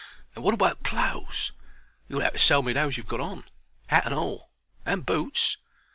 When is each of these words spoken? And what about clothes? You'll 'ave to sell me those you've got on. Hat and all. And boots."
And 0.33 0.43
what 0.43 0.55
about 0.55 0.81
clothes? 0.81 1.51
You'll 2.07 2.23
'ave 2.23 2.31
to 2.31 2.39
sell 2.39 2.63
me 2.63 2.73
those 2.73 2.97
you've 2.97 3.05
got 3.05 3.19
on. 3.19 3.43
Hat 3.85 4.05
and 4.07 4.15
all. 4.15 4.49
And 4.83 5.05
boots." 5.05 5.57